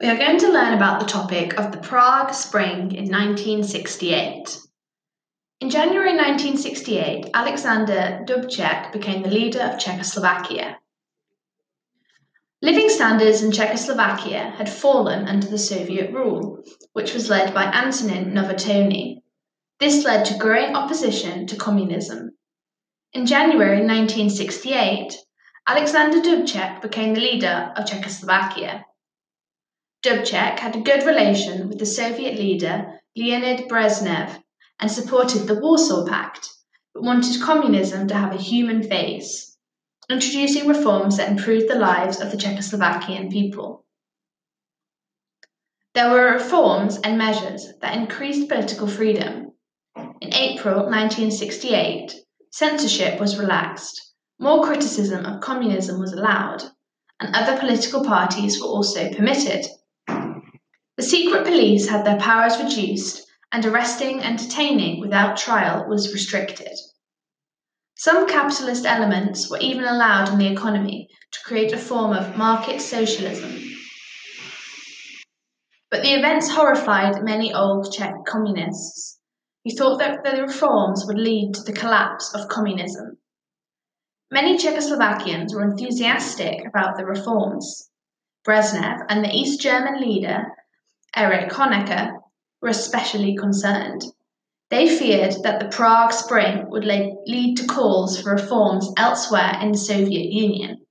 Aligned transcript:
We 0.00 0.08
are 0.08 0.16
going 0.16 0.38
to 0.38 0.50
learn 0.50 0.72
about 0.72 0.98
the 0.98 1.04
topic 1.04 1.60
of 1.60 1.72
the 1.72 1.78
Prague 1.78 2.32
Spring 2.32 2.92
in 2.92 3.10
1968. 3.10 4.58
In 5.60 5.68
January 5.68 6.16
1968, 6.16 7.28
Alexander 7.34 8.24
Dubček 8.24 8.92
became 8.92 9.22
the 9.22 9.28
leader 9.28 9.60
of 9.60 9.78
Czechoslovakia. 9.78 10.78
Living 12.62 12.88
standards 12.88 13.42
in 13.42 13.52
Czechoslovakia 13.52 14.54
had 14.56 14.70
fallen 14.70 15.28
under 15.28 15.46
the 15.46 15.58
Soviet 15.58 16.10
rule, 16.14 16.64
which 16.94 17.12
was 17.12 17.28
led 17.28 17.52
by 17.52 17.64
Antonin 17.64 18.32
Novotny. 18.32 19.20
This 19.80 20.02
led 20.06 20.24
to 20.24 20.38
growing 20.38 20.74
opposition 20.74 21.46
to 21.48 21.56
communism. 21.56 22.30
In 23.12 23.26
January 23.26 23.84
1968, 23.86 25.18
Alexander 25.68 26.22
Dubček 26.22 26.80
became 26.80 27.12
the 27.12 27.20
leader 27.20 27.74
of 27.76 27.84
Czechoslovakia. 27.84 28.86
Dubček 30.02 30.58
had 30.58 30.76
a 30.76 30.80
good 30.80 31.04
relation 31.04 31.68
with 31.68 31.78
the 31.78 31.84
Soviet 31.84 32.38
leader 32.38 33.00
Leonid 33.14 33.68
Brezhnev 33.68 34.42
and 34.78 34.90
supported 34.90 35.46
the 35.46 35.60
Warsaw 35.60 36.06
Pact, 36.06 36.48
but 36.94 37.02
wanted 37.02 37.42
communism 37.42 38.08
to 38.08 38.14
have 38.14 38.34
a 38.34 38.38
human 38.40 38.82
face, 38.82 39.58
introducing 40.08 40.66
reforms 40.66 41.18
that 41.18 41.28
improved 41.28 41.68
the 41.68 41.74
lives 41.78 42.18
of 42.18 42.30
the 42.30 42.38
Czechoslovakian 42.38 43.30
people. 43.30 43.84
There 45.92 46.10
were 46.10 46.32
reforms 46.32 46.98
and 46.98 47.18
measures 47.18 47.66
that 47.82 47.96
increased 47.96 48.48
political 48.48 48.86
freedom. 48.86 49.52
In 49.96 50.32
April 50.32 50.84
1968, 50.84 52.14
censorship 52.50 53.20
was 53.20 53.38
relaxed, 53.38 54.14
more 54.38 54.64
criticism 54.64 55.26
of 55.26 55.42
communism 55.42 56.00
was 56.00 56.14
allowed, 56.14 56.62
and 57.20 57.36
other 57.36 57.58
political 57.58 58.02
parties 58.02 58.58
were 58.58 58.68
also 58.68 59.12
permitted. 59.12 59.66
The 61.00 61.06
secret 61.06 61.46
police 61.46 61.88
had 61.88 62.04
their 62.04 62.18
powers 62.18 62.62
reduced, 62.62 63.26
and 63.50 63.64
arresting 63.64 64.20
and 64.20 64.38
detaining 64.38 65.00
without 65.00 65.38
trial 65.38 65.88
was 65.88 66.12
restricted. 66.12 66.76
Some 67.94 68.28
capitalist 68.28 68.84
elements 68.84 69.48
were 69.48 69.60
even 69.60 69.84
allowed 69.84 70.28
in 70.28 70.38
the 70.38 70.52
economy 70.52 71.08
to 71.32 71.40
create 71.42 71.72
a 71.72 71.78
form 71.78 72.12
of 72.12 72.36
market 72.36 72.82
socialism. 72.82 73.50
But 75.90 76.02
the 76.02 76.12
events 76.12 76.50
horrified 76.50 77.24
many 77.24 77.54
old 77.54 77.90
Czech 77.94 78.12
communists, 78.26 79.20
who 79.64 79.70
thought 79.70 80.00
that 80.00 80.22
the 80.22 80.42
reforms 80.42 81.06
would 81.06 81.18
lead 81.18 81.54
to 81.54 81.62
the 81.62 81.72
collapse 81.72 82.34
of 82.34 82.50
communism. 82.50 83.16
Many 84.30 84.58
Czechoslovakians 84.58 85.54
were 85.54 85.62
enthusiastic 85.62 86.60
about 86.66 86.98
the 86.98 87.06
reforms. 87.06 87.88
Brezhnev 88.46 89.06
and 89.08 89.24
the 89.24 89.34
East 89.34 89.62
German 89.62 89.98
leader 89.98 90.44
Erich 91.16 91.50
Honecker 91.50 92.18
were 92.62 92.68
especially 92.68 93.36
concerned. 93.36 94.02
They 94.70 94.88
feared 94.88 95.42
that 95.42 95.58
the 95.58 95.68
Prague 95.68 96.12
Spring 96.12 96.70
would 96.70 96.84
lead 96.84 97.56
to 97.56 97.66
calls 97.66 98.20
for 98.20 98.32
reforms 98.32 98.88
elsewhere 98.96 99.58
in 99.60 99.72
the 99.72 99.78
Soviet 99.78 100.32
Union. 100.32 100.86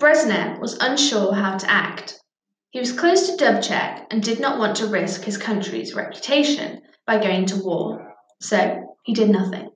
Brezhnev 0.00 0.60
was 0.60 0.76
unsure 0.80 1.32
how 1.32 1.56
to 1.56 1.70
act. 1.70 2.20
He 2.70 2.80
was 2.80 2.92
close 2.92 3.30
to 3.30 3.36
Dubček 3.36 4.06
and 4.10 4.20
did 4.20 4.40
not 4.40 4.58
want 4.58 4.76
to 4.76 4.88
risk 4.88 5.22
his 5.22 5.38
country's 5.38 5.94
reputation 5.94 6.82
by 7.06 7.22
going 7.22 7.46
to 7.46 7.62
war, 7.62 8.14
so 8.40 8.96
he 9.04 9.14
did 9.14 9.30
nothing. 9.30 9.70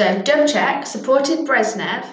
So 0.00 0.22
Dubček 0.22 0.86
supported 0.86 1.40
Brezhnev 1.40 2.06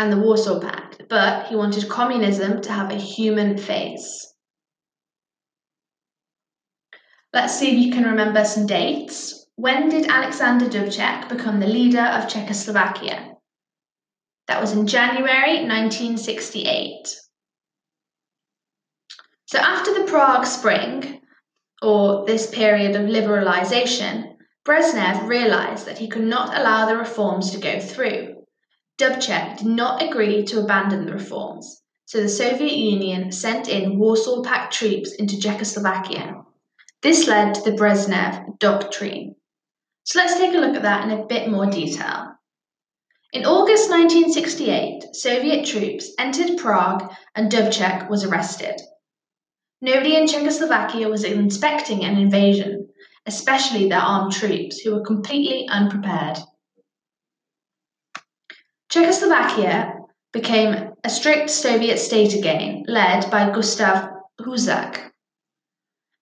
and 0.00 0.12
the 0.12 0.16
Warsaw 0.16 0.58
Pact, 0.58 1.02
but 1.08 1.46
he 1.46 1.54
wanted 1.54 1.88
communism 1.88 2.60
to 2.62 2.72
have 2.72 2.90
a 2.90 2.96
human 2.96 3.56
face. 3.56 4.34
Let's 7.32 7.56
see 7.56 7.70
if 7.70 7.78
you 7.78 7.92
can 7.92 8.02
remember 8.02 8.44
some 8.44 8.66
dates. 8.66 9.46
When 9.54 9.90
did 9.90 10.08
Alexander 10.08 10.66
Dubček 10.66 11.28
become 11.28 11.60
the 11.60 11.68
leader 11.68 12.00
of 12.00 12.26
Czechoslovakia? 12.28 13.36
That 14.48 14.60
was 14.60 14.72
in 14.72 14.88
January 14.88 15.62
1968. 15.64 17.06
So 19.44 19.58
after 19.60 19.94
the 19.94 20.10
Prague 20.10 20.44
Spring, 20.44 21.20
or 21.80 22.26
this 22.26 22.50
period 22.50 22.96
of 22.96 23.02
liberalisation, 23.02 24.35
Brezhnev 24.66 25.28
realized 25.28 25.86
that 25.86 25.98
he 25.98 26.08
could 26.08 26.24
not 26.24 26.58
allow 26.58 26.86
the 26.86 26.96
reforms 26.96 27.52
to 27.52 27.58
go 27.58 27.78
through. 27.78 28.44
Dubček 28.98 29.58
did 29.58 29.66
not 29.68 30.02
agree 30.02 30.42
to 30.42 30.58
abandon 30.58 31.06
the 31.06 31.12
reforms, 31.12 31.82
so 32.04 32.20
the 32.20 32.28
Soviet 32.28 32.76
Union 32.76 33.30
sent 33.30 33.68
in 33.68 33.96
Warsaw 33.96 34.42
Pact 34.42 34.74
troops 34.74 35.14
into 35.14 35.38
Czechoslovakia. 35.38 36.42
This 37.00 37.28
led 37.28 37.54
to 37.54 37.62
the 37.62 37.76
Brezhnev 37.76 38.58
Doctrine. 38.58 39.36
So 40.02 40.18
let's 40.18 40.36
take 40.36 40.52
a 40.52 40.58
look 40.58 40.74
at 40.74 40.82
that 40.82 41.04
in 41.04 41.16
a 41.16 41.26
bit 41.26 41.48
more 41.48 41.66
detail. 41.66 42.32
In 43.32 43.44
August 43.44 43.88
1968, 43.88 45.14
Soviet 45.14 45.64
troops 45.64 46.10
entered 46.18 46.58
Prague 46.58 47.12
and 47.36 47.52
Dubček 47.52 48.10
was 48.10 48.24
arrested. 48.24 48.80
Nobody 49.80 50.16
in 50.16 50.26
Czechoslovakia 50.26 51.08
was 51.08 51.22
inspecting 51.22 52.04
an 52.04 52.18
invasion, 52.18 52.88
especially 53.26 53.88
their 53.88 54.00
armed 54.00 54.32
troops, 54.32 54.80
who 54.80 54.94
were 54.94 55.04
completely 55.04 55.66
unprepared. 55.68 56.38
Czechoslovakia 58.88 59.94
became 60.32 60.92
a 61.02 61.10
strict 61.10 61.50
Soviet 61.50 61.98
state 61.98 62.34
again, 62.34 62.84
led 62.86 63.30
by 63.30 63.50
Gustav 63.50 64.10
Husák. 64.40 65.10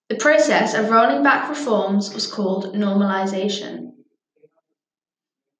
The 0.09 0.17
process 0.17 0.75
of 0.75 0.91
rolling 0.91 1.23
back 1.23 1.49
reforms 1.49 2.13
was 2.15 2.27
called 2.27 2.75
normalization. 2.75 3.93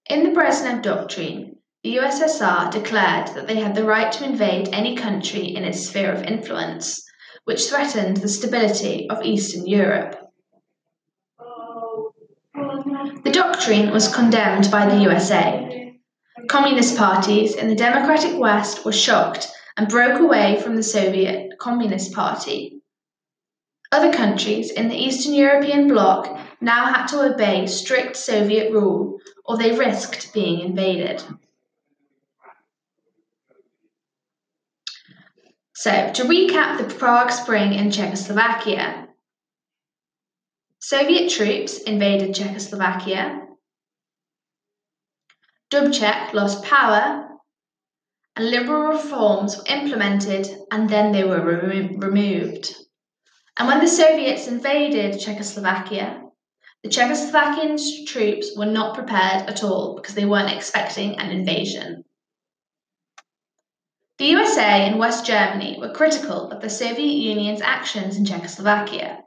In 0.09 0.23
the 0.23 0.31
Brezhnev 0.31 0.83
Doctrine, 0.83 1.57
the 1.83 1.97
USSR 1.97 2.71
declared 2.71 3.29
that 3.29 3.47
they 3.47 3.57
had 3.57 3.75
the 3.75 3.85
right 3.85 4.13
to 4.13 4.25
invade 4.25 4.69
any 4.73 4.97
country 4.97 5.45
in 5.45 5.65
its 5.65 5.87
sphere 5.87 6.13
of 6.13 6.23
influence, 6.23 7.03
which 7.45 7.69
threatened 7.69 8.19
the 8.19 8.29
stability 8.29 9.09
of 9.11 9.23
Eastern 9.23 9.67
Europe. 9.67 10.24
Was 13.67 14.15
condemned 14.15 14.71
by 14.71 14.85
the 14.85 15.05
USA. 15.05 15.97
Communist 16.49 16.99
parties 16.99 17.55
in 17.55 17.69
the 17.71 17.75
democratic 17.75 18.39
West 18.39 18.85
were 18.85 18.93
shocked 18.93 19.51
and 19.79 19.89
broke 19.89 20.21
away 20.21 20.61
from 20.61 20.77
the 20.77 20.83
Soviet 20.83 21.59
Communist 21.59 22.13
Party. 22.13 22.83
Other 23.91 24.13
countries 24.13 24.71
in 24.71 24.89
the 24.89 24.95
Eastern 24.95 25.33
European 25.33 25.89
bloc 25.89 26.39
now 26.61 26.93
had 26.93 27.07
to 27.07 27.23
obey 27.23 27.67
strict 27.67 28.19
Soviet 28.19 28.71
rule 28.71 29.19
or 29.47 29.57
they 29.57 29.75
risked 29.75 30.35
being 30.35 30.61
invaded. 30.61 31.23
So, 35.73 36.11
to 36.13 36.25
recap 36.25 36.77
the 36.77 36.95
Prague 36.95 37.31
Spring 37.31 37.73
in 37.73 37.91
Czechoslovakia, 37.91 39.09
Soviet 40.81 41.31
troops 41.31 41.79
invaded 41.79 42.35
Czechoslovakia. 42.35 43.41
Dubček 45.75 46.33
lost 46.33 46.63
power 46.63 47.29
and 48.37 48.49
liberal 48.49 48.93
reforms 48.93 49.57
were 49.57 49.65
implemented 49.67 50.47
and 50.71 50.89
then 50.89 51.11
they 51.11 51.25
were 51.25 51.45
remo- 51.45 51.99
removed. 51.99 52.73
And 53.57 53.67
when 53.67 53.81
the 53.81 53.89
Soviets 53.89 54.47
invaded 54.47 55.19
Czechoslovakia, 55.19 56.23
the 56.85 56.91
Czechoslovakian 56.91 58.07
troops 58.07 58.57
were 58.57 58.67
not 58.67 58.95
prepared 58.95 59.51
at 59.51 59.65
all 59.65 59.97
because 59.97 60.15
they 60.15 60.25
weren't 60.25 60.53
expecting 60.57 61.19
an 61.19 61.31
invasion. 61.31 62.05
The 64.19 64.27
USA 64.27 64.87
and 64.87 65.01
West 65.01 65.27
Germany 65.27 65.79
were 65.81 65.91
critical 65.93 66.53
of 66.53 66.63
the 66.63 66.71
Soviet 66.71 67.17
Union's 67.33 67.63
actions 67.63 68.17
in 68.17 68.25
Czechoslovakia. 68.25 69.25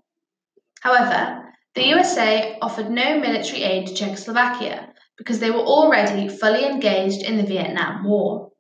However, 0.79 1.43
the 1.75 1.87
USA 1.87 2.57
offered 2.61 2.89
no 2.89 3.19
military 3.19 3.63
aid 3.63 3.87
to 3.87 3.93
Czechoslovakia 3.93 4.93
because 5.17 5.39
they 5.39 5.51
were 5.51 5.57
already 5.57 6.27
fully 6.27 6.65
engaged 6.65 7.23
in 7.23 7.37
the 7.37 7.43
Vietnam 7.43 8.03
War. 8.03 8.51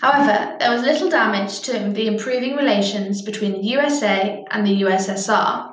However, 0.00 0.56
there 0.58 0.70
was 0.70 0.82
little 0.82 1.08
damage 1.08 1.60
to 1.60 1.72
the 1.72 2.06
improving 2.06 2.56
relations 2.56 3.22
between 3.22 3.52
the 3.52 3.68
USA 3.68 4.44
and 4.50 4.66
the 4.66 4.82
USSR. 4.82 5.72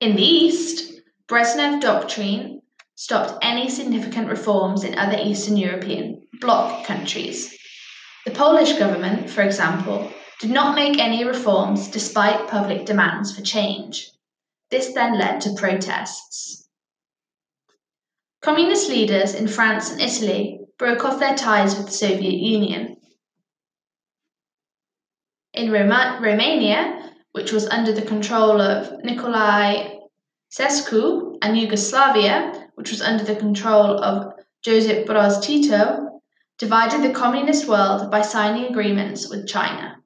In 0.00 0.16
the 0.16 0.22
East, 0.22 1.00
Brezhnev 1.28 1.80
Doctrine 1.80 2.60
stopped 2.94 3.42
any 3.42 3.70
significant 3.70 4.28
reforms 4.28 4.84
in 4.84 4.98
other 4.98 5.16
Eastern 5.18 5.56
European 5.56 6.26
bloc 6.40 6.84
countries. 6.84 7.56
The 8.26 8.32
Polish 8.32 8.74
government, 8.74 9.30
for 9.30 9.42
example, 9.42 10.12
did 10.38 10.50
not 10.50 10.76
make 10.76 10.98
any 10.98 11.24
reforms 11.24 11.88
despite 11.88 12.48
public 12.48 12.84
demands 12.84 13.34
for 13.34 13.42
change. 13.42 14.10
This 14.70 14.92
then 14.92 15.18
led 15.18 15.40
to 15.42 15.54
protests. 15.54 16.68
Communist 18.42 18.88
leaders 18.88 19.34
in 19.34 19.46
France 19.46 19.92
and 19.92 20.00
Italy 20.00 20.58
broke 20.76 21.04
off 21.04 21.20
their 21.20 21.36
ties 21.36 21.76
with 21.76 21.86
the 21.86 21.92
Soviet 21.92 22.34
Union. 22.34 22.96
In 25.54 25.70
Roma- 25.70 26.18
Romania, 26.20 27.12
which 27.30 27.52
was 27.52 27.68
under 27.68 27.92
the 27.92 28.02
control 28.02 28.60
of 28.60 28.88
Nicolae 29.04 30.00
Ceausescu, 30.50 31.38
and 31.40 31.56
Yugoslavia, 31.56 32.68
which 32.74 32.90
was 32.90 33.00
under 33.00 33.22
the 33.22 33.36
control 33.36 34.02
of 34.02 34.32
Josip 34.62 35.06
Broz 35.06 35.40
Tito, 35.40 36.20
divided 36.58 37.02
the 37.02 37.14
communist 37.14 37.68
world 37.68 38.10
by 38.10 38.22
signing 38.22 38.64
agreements 38.64 39.30
with 39.30 39.46
China. 39.46 40.01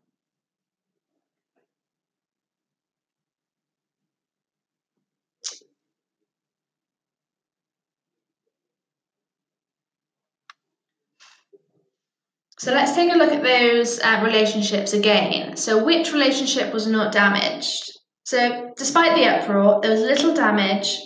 So 12.58 12.72
let's 12.72 12.94
take 12.94 13.12
a 13.12 13.18
look 13.18 13.32
at 13.32 13.42
those 13.42 14.00
uh, 14.00 14.22
relationships 14.24 14.94
again. 14.94 15.56
So, 15.56 15.84
which 15.84 16.12
relationship 16.12 16.72
was 16.72 16.86
not 16.86 17.12
damaged? 17.12 17.90
So, 18.24 18.72
despite 18.76 19.14
the 19.14 19.26
uproar, 19.26 19.80
there 19.82 19.90
was 19.90 20.00
little 20.00 20.34
damage 20.34 20.98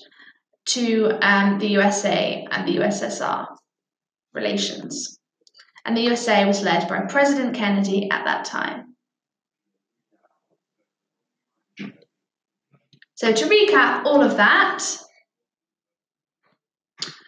to 0.67 1.19
um, 1.20 1.58
the 1.58 1.69
USA 1.70 2.47
and 2.52 2.69
the 2.69 2.76
USSR 2.76 3.47
relations. 4.32 5.19
And 5.85 5.97
the 5.97 6.02
USA 6.02 6.44
was 6.44 6.62
led 6.62 6.88
by 6.88 7.00
President 7.08 7.56
Kennedy 7.56 8.08
at 8.11 8.25
that 8.26 8.44
time. 8.44 8.94
So, 13.17 13.32
to 13.32 13.44
recap 13.47 14.05
all 14.05 14.23
of 14.23 14.37
that, 14.37 14.85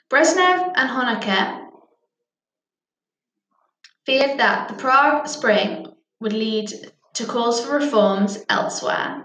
Brezhnev 0.09 0.73
and 0.77 0.91
Honecker 0.91 1.62
feared 4.05 4.39
that 4.39 4.69
the 4.69 4.75
Prague 4.75 5.27
Spring 5.29 5.87
would 6.21 6.33
lead 6.33 6.73
to 7.15 7.27
calls 7.27 7.65
for 7.65 7.77
reforms 7.77 8.45
elsewhere. 8.49 9.25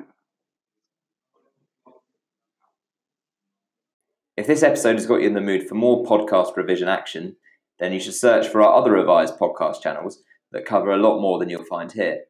If 4.35 4.45
this 4.45 4.61
episode 4.61 4.93
has 4.93 5.07
got 5.07 5.21
you 5.21 5.27
in 5.27 5.33
the 5.33 5.41
mood 5.41 5.67
for 5.67 5.75
more 5.75 6.05
podcast 6.05 6.55
revision 6.55 6.87
action, 6.87 7.37
then 7.79 7.91
you 7.91 7.99
should 7.99 8.13
search 8.13 8.47
for 8.47 8.61
our 8.61 8.75
other 8.75 8.91
Revise 8.91 9.31
podcast 9.31 9.81
channels 9.81 10.21
that 10.51 10.65
cover 10.65 10.91
a 10.91 10.97
lot 10.97 11.19
more 11.19 11.39
than 11.39 11.49
you'll 11.49 11.63
find 11.63 11.91
here. 11.91 12.25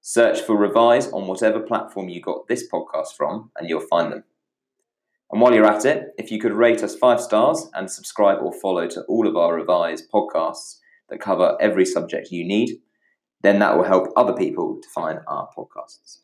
Search 0.00 0.40
for 0.40 0.56
Revise 0.56 1.10
on 1.10 1.26
whatever 1.26 1.60
platform 1.60 2.08
you 2.08 2.20
got 2.20 2.48
this 2.48 2.68
podcast 2.70 3.14
from, 3.16 3.50
and 3.56 3.68
you'll 3.68 3.80
find 3.80 4.12
them. 4.12 4.24
And 5.30 5.40
while 5.40 5.54
you're 5.54 5.66
at 5.66 5.84
it, 5.84 6.14
if 6.18 6.30
you 6.30 6.38
could 6.38 6.52
rate 6.52 6.82
us 6.82 6.96
five 6.96 7.20
stars 7.20 7.68
and 7.74 7.90
subscribe 7.90 8.38
or 8.42 8.52
follow 8.52 8.86
to 8.88 9.02
all 9.02 9.26
of 9.26 9.36
our 9.36 9.54
Revise 9.54 10.06
podcasts 10.06 10.76
that 11.08 11.20
cover 11.20 11.56
every 11.60 11.84
subject 11.84 12.30
you 12.30 12.44
need, 12.44 12.78
then 13.42 13.58
that 13.60 13.76
will 13.76 13.84
help 13.84 14.08
other 14.16 14.32
people 14.32 14.80
to 14.82 14.88
find 14.88 15.20
our 15.26 15.48
podcasts. 15.56 16.16